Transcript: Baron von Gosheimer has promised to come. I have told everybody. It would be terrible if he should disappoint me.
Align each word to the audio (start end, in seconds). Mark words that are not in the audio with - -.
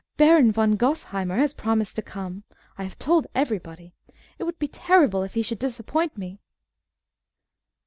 Baron 0.17 0.51
von 0.51 0.77
Gosheimer 0.79 1.37
has 1.37 1.53
promised 1.53 1.95
to 1.95 2.01
come. 2.01 2.43
I 2.75 2.83
have 2.85 2.97
told 2.97 3.27
everybody. 3.35 3.93
It 4.39 4.45
would 4.45 4.57
be 4.57 4.67
terrible 4.67 5.21
if 5.21 5.35
he 5.35 5.43
should 5.43 5.59
disappoint 5.59 6.17
me. 6.17 6.39